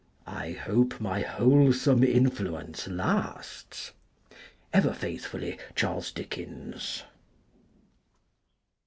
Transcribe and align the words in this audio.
I 0.25 0.53
hope 0.53 0.99
my 0.99 1.21
wholesome 1.21 2.03
influence 2.03 2.87
lasts? 2.87 3.91
Ever 4.73 4.93
faithfully, 4.95 5.59
Charles 5.75 6.11
Dickens. 6.11 7.03